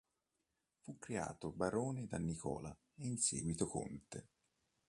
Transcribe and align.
Fu 0.79 0.97
creato 0.97 1.51
barone 1.51 2.07
da 2.07 2.17
Nicola, 2.17 2.75
e 2.95 3.05
in 3.05 3.19
seguito 3.19 3.67
conte. 3.67 4.29